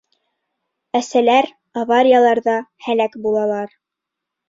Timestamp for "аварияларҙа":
1.83-2.59